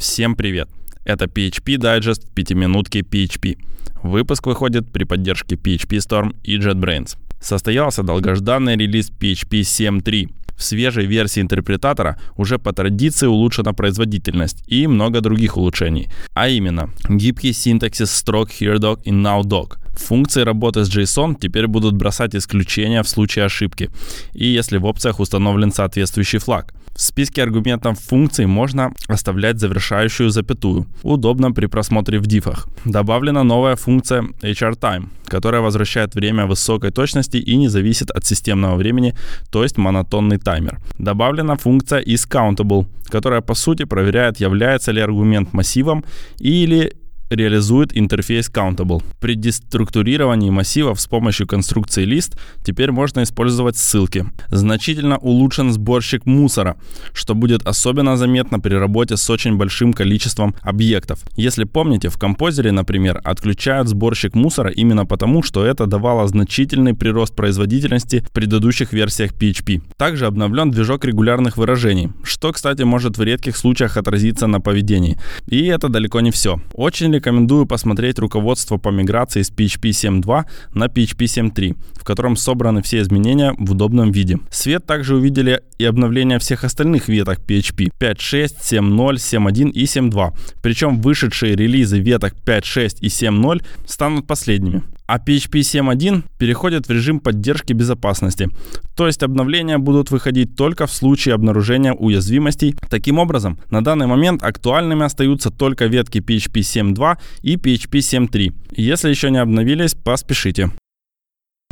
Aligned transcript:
Всем 0.00 0.34
привет! 0.34 0.70
Это 1.04 1.26
PHP 1.26 1.76
Digest 1.76 2.26
в 2.26 2.30
пятиминутке 2.30 3.00
PHP. 3.00 3.58
Выпуск 4.02 4.46
выходит 4.46 4.90
при 4.90 5.04
поддержке 5.04 5.56
PHP 5.56 5.98
Storm 5.98 6.34
и 6.42 6.56
JetBrains. 6.56 7.18
Состоялся 7.38 8.02
долгожданный 8.02 8.76
релиз 8.76 9.10
PHP 9.10 9.60
7.3. 9.60 10.30
В 10.56 10.62
свежей 10.62 11.04
версии 11.04 11.42
интерпретатора 11.42 12.18
уже 12.38 12.58
по 12.58 12.72
традиции 12.72 13.26
улучшена 13.26 13.74
производительность 13.74 14.64
и 14.66 14.86
много 14.86 15.20
других 15.20 15.58
улучшений. 15.58 16.08
А 16.32 16.48
именно, 16.48 16.88
гибкий 17.10 17.52
синтаксис 17.52 18.10
строк 18.10 18.48
HereDoc 18.58 19.02
и 19.04 19.10
NowDoc. 19.10 19.76
Функции 20.06 20.42
работы 20.42 20.84
с 20.84 20.88
JSON 20.88 21.36
теперь 21.40 21.66
будут 21.66 21.94
бросать 21.94 22.34
исключения 22.34 23.02
в 23.02 23.08
случае 23.08 23.44
ошибки, 23.44 23.90
и 24.32 24.46
если 24.46 24.78
в 24.78 24.84
опциях 24.84 25.20
установлен 25.20 25.72
соответствующий 25.72 26.38
флаг. 26.38 26.74
В 26.94 27.02
списке 27.02 27.42
аргументов 27.42 27.98
функций 27.98 28.46
можно 28.46 28.92
оставлять 29.08 29.58
завершающую 29.58 30.30
запятую. 30.30 30.86
Удобно 31.02 31.52
при 31.52 31.66
просмотре 31.66 32.18
в 32.18 32.26
дифах. 32.26 32.68
Добавлена 32.84 33.42
новая 33.42 33.76
функция 33.76 34.22
HRTime, 34.42 35.08
которая 35.24 35.62
возвращает 35.62 36.14
время 36.14 36.46
высокой 36.46 36.90
точности 36.90 37.38
и 37.38 37.56
не 37.56 37.68
зависит 37.68 38.10
от 38.10 38.26
системного 38.26 38.76
времени, 38.76 39.14
то 39.50 39.62
есть 39.62 39.78
монотонный 39.78 40.38
таймер. 40.38 40.78
Добавлена 40.98 41.56
функция 41.56 42.02
isCountable, 42.02 42.86
которая 43.08 43.40
по 43.40 43.54
сути 43.54 43.84
проверяет, 43.84 44.40
является 44.40 44.92
ли 44.92 45.00
аргумент 45.00 45.54
массивом 45.54 46.04
или 46.38 46.92
реализует 47.30 47.96
интерфейс 47.96 48.50
Countable. 48.50 49.02
При 49.20 49.34
деструктурировании 49.34 50.50
массивов 50.50 51.00
с 51.00 51.06
помощью 51.06 51.46
конструкции 51.46 52.04
лист 52.04 52.38
теперь 52.64 52.90
можно 52.90 53.22
использовать 53.22 53.76
ссылки. 53.76 54.26
Значительно 54.48 55.18
улучшен 55.18 55.72
сборщик 55.72 56.26
мусора, 56.26 56.76
что 57.12 57.34
будет 57.34 57.66
особенно 57.66 58.16
заметно 58.16 58.60
при 58.60 58.74
работе 58.74 59.16
с 59.16 59.30
очень 59.30 59.56
большим 59.56 59.92
количеством 59.92 60.54
объектов. 60.62 61.20
Если 61.36 61.64
помните, 61.64 62.08
в 62.08 62.18
композере, 62.18 62.72
например, 62.72 63.20
отключают 63.24 63.88
сборщик 63.88 64.34
мусора 64.34 64.70
именно 64.70 65.06
потому, 65.06 65.42
что 65.42 65.64
это 65.64 65.86
давало 65.86 66.26
значительный 66.26 66.94
прирост 66.94 67.34
производительности 67.34 68.24
в 68.28 68.32
предыдущих 68.32 68.92
версиях 68.92 69.32
PHP. 69.32 69.82
Также 69.96 70.26
обновлен 70.26 70.70
движок 70.70 71.04
регулярных 71.04 71.56
выражений, 71.56 72.10
что, 72.24 72.52
кстати, 72.52 72.82
может 72.82 73.18
в 73.18 73.22
редких 73.22 73.56
случаях 73.56 73.96
отразиться 73.96 74.46
на 74.46 74.60
поведении. 74.60 75.18
И 75.46 75.66
это 75.66 75.88
далеко 75.88 76.20
не 76.20 76.30
все. 76.30 76.60
Очень 76.74 77.19
рекомендую 77.20 77.66
посмотреть 77.66 78.18
руководство 78.18 78.78
по 78.78 78.88
миграции 78.88 79.42
с 79.42 79.52
PHP 79.52 79.90
7.2 79.90 80.44
на 80.74 80.86
PHP 80.86 81.52
7.3, 81.52 81.76
в 81.94 82.04
котором 82.04 82.36
собраны 82.36 82.82
все 82.82 83.00
изменения 83.00 83.54
в 83.58 83.72
удобном 83.72 84.10
виде. 84.10 84.38
Свет 84.50 84.86
также 84.86 85.16
увидели 85.16 85.60
и 85.78 85.84
обновление 85.84 86.38
всех 86.38 86.64
остальных 86.64 87.08
веток 87.08 87.40
PHP 87.46 87.90
5.6, 88.00 88.54
7.0, 88.62 89.14
7.1 89.14 89.70
и 89.70 89.84
7.2. 89.84 90.32
Причем 90.62 91.00
вышедшие 91.00 91.54
релизы 91.54 92.00
веток 92.00 92.34
5.6 92.46 92.96
и 93.00 93.08
7.0 93.08 93.62
станут 93.86 94.26
последними 94.26 94.82
а 95.10 95.18
PHP 95.18 95.62
7.1 95.62 96.22
переходит 96.38 96.86
в 96.86 96.92
режим 96.92 97.18
поддержки 97.18 97.72
безопасности. 97.72 98.48
То 98.94 99.08
есть 99.08 99.24
обновления 99.24 99.76
будут 99.78 100.12
выходить 100.12 100.54
только 100.54 100.86
в 100.86 100.92
случае 100.92 101.34
обнаружения 101.34 101.92
уязвимостей. 101.92 102.76
Таким 102.88 103.18
образом, 103.18 103.58
на 103.70 103.82
данный 103.82 104.06
момент 104.06 104.44
актуальными 104.44 105.04
остаются 105.04 105.50
только 105.50 105.86
ветки 105.86 106.18
PHP 106.18 106.60
7.2 106.60 107.18
и 107.42 107.56
PHP 107.56 107.98
7.3. 107.98 108.54
Если 108.76 109.10
еще 109.10 109.32
не 109.32 109.38
обновились, 109.38 109.94
поспешите. 109.94 110.70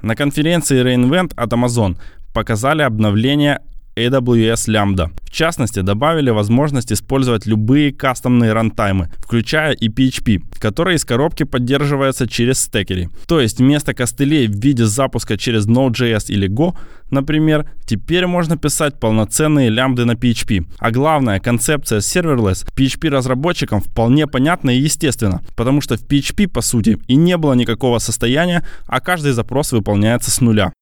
На 0.00 0.16
конференции 0.16 0.82
reInvent 0.82 1.34
от 1.36 1.52
Amazon 1.52 1.98
показали 2.32 2.80
обновление 2.80 3.60
AWS 3.96 4.68
Lambda. 4.68 5.10
В 5.22 5.30
частности, 5.30 5.80
добавили 5.80 6.30
возможность 6.30 6.92
использовать 6.92 7.46
любые 7.46 7.92
кастомные 7.92 8.52
рантаймы, 8.52 9.10
включая 9.18 9.72
и 9.72 9.88
PHP, 9.88 10.42
которые 10.58 10.96
из 10.96 11.04
коробки 11.04 11.44
поддерживаются 11.44 12.28
через 12.28 12.60
стекери. 12.60 13.10
То 13.26 13.40
есть 13.40 13.58
вместо 13.58 13.94
костылей 13.94 14.46
в 14.46 14.54
виде 14.54 14.84
запуска 14.84 15.36
через 15.36 15.66
Node.js 15.66 16.26
или 16.28 16.48
Go, 16.48 16.76
например, 17.10 17.68
теперь 17.86 18.26
можно 18.26 18.56
писать 18.56 19.00
полноценные 19.00 19.70
лямбды 19.70 20.04
на 20.04 20.12
PHP. 20.12 20.66
А 20.78 20.90
главное, 20.90 21.40
концепция 21.40 22.00
serverless 22.00 22.66
PHP 22.76 23.10
разработчикам 23.10 23.80
вполне 23.80 24.26
понятна 24.26 24.70
и 24.70 24.80
естественна, 24.80 25.42
потому 25.56 25.80
что 25.80 25.96
в 25.96 26.06
PHP, 26.06 26.48
по 26.48 26.60
сути, 26.60 26.98
и 27.08 27.16
не 27.16 27.36
было 27.36 27.54
никакого 27.54 27.98
состояния, 27.98 28.64
а 28.86 29.00
каждый 29.00 29.32
запрос 29.32 29.72
выполняется 29.72 30.30
с 30.30 30.40
нуля. 30.40 30.72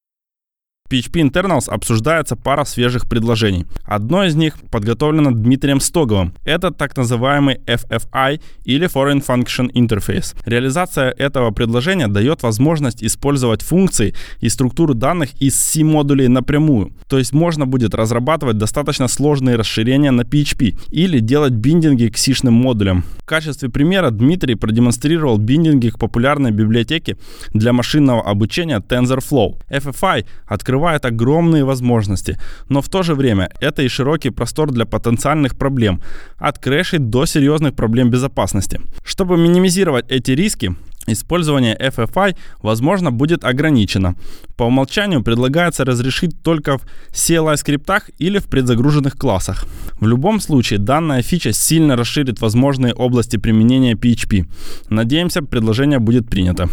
PHP 0.90 1.22
Internals 1.22 1.70
обсуждается 1.70 2.36
пара 2.36 2.66
свежих 2.66 3.08
предложений. 3.08 3.64
Одно 3.84 4.22
из 4.24 4.34
них 4.34 4.58
подготовлено 4.70 5.30
Дмитрием 5.30 5.80
Стоговым. 5.80 6.34
Это 6.44 6.70
так 6.70 6.94
называемый 6.94 7.56
FFI 7.66 8.42
или 8.64 8.86
Foreign 8.86 9.24
Function 9.26 9.72
Interface. 9.72 10.36
Реализация 10.44 11.10
этого 11.10 11.52
предложения 11.52 12.06
дает 12.06 12.42
возможность 12.42 13.02
использовать 13.02 13.62
функции 13.62 14.14
и 14.40 14.50
структуру 14.50 14.92
данных 14.92 15.30
из 15.40 15.58
C-модулей 15.58 16.28
напрямую. 16.28 16.92
То 17.08 17.16
есть 17.16 17.32
можно 17.32 17.64
будет 17.64 17.94
разрабатывать 17.94 18.58
достаточно 18.58 19.08
сложные 19.08 19.56
расширения 19.56 20.10
на 20.10 20.20
PHP 20.20 20.78
или 20.90 21.18
делать 21.18 21.54
биндинги 21.54 22.08
к 22.08 22.18
C-шным 22.18 22.52
модулям. 22.52 23.04
В 23.20 23.24
качестве 23.24 23.70
примера 23.70 24.10
Дмитрий 24.10 24.54
продемонстрировал 24.54 25.38
биндинги 25.38 25.88
к 25.88 25.98
популярной 25.98 26.50
библиотеке 26.50 27.16
для 27.54 27.72
машинного 27.72 28.22
обучения 28.22 28.80
TensorFlow. 28.86 29.62
FFI 29.70 30.26
открывает 30.46 30.73
открывает 30.74 31.04
огромные 31.04 31.64
возможности, 31.64 32.36
но 32.68 32.80
в 32.80 32.88
то 32.88 33.02
же 33.02 33.14
время 33.14 33.48
это 33.60 33.82
и 33.82 33.88
широкий 33.88 34.30
простор 34.30 34.72
для 34.72 34.84
потенциальных 34.84 35.54
проблем, 35.54 36.00
от 36.38 36.58
крэшей 36.58 36.98
до 36.98 37.26
серьезных 37.26 37.74
проблем 37.74 38.10
безопасности. 38.10 38.80
Чтобы 39.04 39.36
минимизировать 39.36 40.04
эти 40.10 40.32
риски, 40.32 40.74
Использование 41.06 41.76
FFI, 41.76 42.34
возможно, 42.62 43.10
будет 43.10 43.44
ограничено. 43.44 44.14
По 44.56 44.64
умолчанию 44.64 45.22
предлагается 45.22 45.84
разрешить 45.84 46.42
только 46.42 46.78
в 46.78 46.82
CLI 47.12 47.56
скриптах 47.56 48.10
или 48.22 48.38
в 48.38 48.44
предзагруженных 48.44 49.12
классах. 49.12 49.66
В 50.00 50.06
любом 50.06 50.40
случае, 50.40 50.78
данная 50.78 51.22
фича 51.22 51.52
сильно 51.52 51.96
расширит 51.96 52.40
возможные 52.40 52.94
области 52.94 53.38
применения 53.38 53.94
PHP. 53.94 54.46
Надеемся, 54.90 55.42
предложение 55.42 55.98
будет 55.98 56.30
принято. 56.30 56.68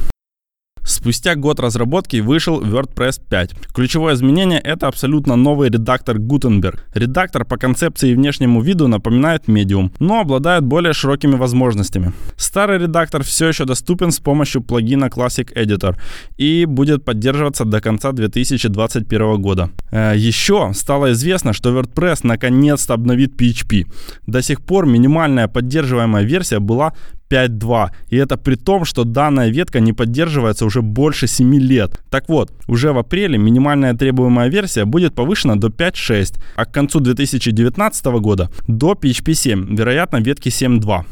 Спустя 0.83 1.35
год 1.35 1.59
разработки 1.59 2.17
вышел 2.17 2.61
WordPress 2.61 3.21
5. 3.29 3.51
Ключевое 3.73 4.15
изменение— 4.15 4.59
это 4.63 4.87
абсолютно 4.87 5.35
новый 5.35 5.69
редактор 5.69 6.17
Gutenberg. 6.17 6.79
Редактор 6.93 7.45
по 7.45 7.57
концепции 7.57 8.11
и 8.11 8.15
внешнему 8.15 8.61
виду 8.61 8.87
напоминает 8.87 9.47
Medium, 9.47 9.91
но 9.99 10.19
обладает 10.19 10.63
более 10.63 10.93
широкими 10.93 11.35
возможностями. 11.35 12.13
Старый 12.35 12.79
редактор 12.79 13.23
все 13.23 13.47
еще 13.47 13.65
доступен 13.65 14.11
с 14.11 14.19
помощью 14.19 14.61
плагина 14.61 15.05
Classic 15.05 15.53
Editor 15.53 15.97
и 16.37 16.65
будет 16.65 17.05
поддерживаться 17.05 17.65
до 17.65 17.79
конца 17.79 18.11
2021 18.11 19.41
года. 19.41 19.69
Э, 19.91 20.13
еще 20.15 20.71
стало 20.73 21.11
известно, 21.11 21.53
что 21.53 21.69
WordPress 21.69 22.19
наконец-то 22.23 22.93
обновит 22.93 23.39
PHP. 23.39 23.85
До 24.27 24.41
сих 24.41 24.61
пор 24.61 24.85
минимальная 24.85 25.47
поддерживаемая 25.47 26.23
версия 26.23 26.59
была 26.59 26.93
5.2. 27.31 27.89
И 28.09 28.17
это 28.17 28.37
при 28.37 28.55
том, 28.55 28.85
что 28.85 29.03
данная 29.03 29.49
ветка 29.49 29.79
не 29.79 29.93
поддерживается 29.93 30.65
уже 30.65 30.81
больше 30.81 31.27
7 31.27 31.55
лет. 31.55 32.01
Так 32.09 32.29
вот, 32.29 32.51
уже 32.67 32.91
в 32.91 32.97
апреле 32.97 33.37
минимальная 33.37 33.93
требуемая 33.93 34.49
версия 34.49 34.85
будет 34.85 35.15
повышена 35.15 35.55
до 35.55 35.67
5.6, 35.67 36.39
а 36.55 36.65
к 36.65 36.73
концу 36.73 36.99
2019 36.99 38.05
года 38.19 38.49
до 38.67 38.93
PHP 38.93 39.33
7, 39.33 39.75
вероятно, 39.75 40.17
ветки 40.17 40.49
7.2. 40.49 41.05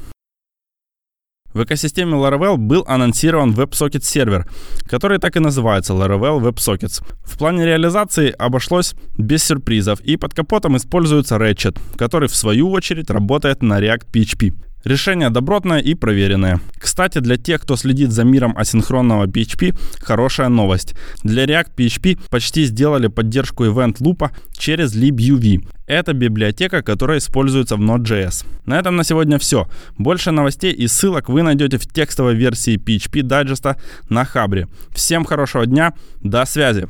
В 1.54 1.64
экосистеме 1.64 2.14
Laravel 2.14 2.58
был 2.58 2.84
анонсирован 2.88 3.54
WebSocket 3.54 4.04
сервер, 4.04 4.48
который 4.86 5.18
так 5.18 5.36
и 5.36 5.40
называется 5.40 5.94
Laravel 5.94 6.40
WebSockets. 6.42 7.04
В 7.24 7.40
плане 7.40 7.66
реализации 7.66 8.30
обошлось 8.30 8.94
без 9.18 9.44
сюрпризов 9.44 10.00
и 10.02 10.16
под 10.16 10.36
капотом 10.36 10.78
используется 10.78 11.38
Ratchet, 11.38 11.80
который 11.98 12.30
в 12.30 12.36
свою 12.36 12.70
очередь 12.70 13.10
работает 13.10 13.64
на 13.64 13.82
React 13.82 14.06
PHP. 14.12 14.69
Решение 14.86 15.30
добротное 15.30 15.80
и 15.80 15.94
проверенное. 15.94 16.62
Кстати, 16.78 17.20
для 17.20 17.36
тех, 17.36 17.62
кто 17.62 17.76
следит 17.76 18.12
за 18.12 18.24
миром 18.24 18.54
асинхронного 18.58 19.28
PHP, 19.28 19.78
хорошая 20.02 20.48
новость. 20.48 20.96
Для 21.24 21.44
React 21.44 21.76
PHP 21.76 22.20
почти 22.30 22.64
сделали 22.64 23.08
поддержку 23.08 23.66
event 23.66 23.98
лупа 24.00 24.32
через 24.58 24.96
libuv. 24.96 25.68
Это 25.86 26.14
библиотека, 26.14 26.82
которая 26.82 27.18
используется 27.18 27.76
в 27.76 27.82
Node.js. 27.82 28.46
На 28.66 28.80
этом 28.80 28.96
на 28.96 29.04
сегодня 29.04 29.38
все. 29.38 29.68
Больше 29.98 30.32
новостей 30.32 30.72
и 30.72 30.88
ссылок 30.88 31.28
вы 31.28 31.42
найдете 31.42 31.78
в 31.78 31.86
текстовой 31.86 32.36
версии 32.36 32.78
PHP 32.78 33.24
дайджеста 33.24 33.76
на 34.08 34.24
Хабре. 34.24 34.68
Всем 34.92 35.26
хорошего 35.26 35.66
дня, 35.66 35.94
до 36.22 36.46
связи! 36.46 36.88